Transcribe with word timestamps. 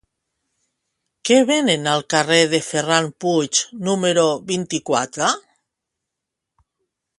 Què 1.29 1.35
venen 1.49 1.89
al 1.91 2.01
carrer 2.13 2.39
de 2.55 2.61
Ferran 2.69 3.11
Puig 3.25 3.61
número 3.89 4.25
vint-i-quatre? 4.51 5.31